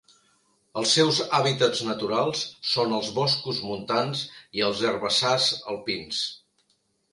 Els 0.81 0.93
seus 0.99 1.19
hàbitats 1.39 1.81
naturals 1.87 2.41
són 2.71 2.97
els 3.01 3.11
boscos 3.19 3.61
montans 3.67 4.25
i 4.61 4.67
els 4.71 4.83
herbassars 4.93 5.53
alpins. 5.77 6.27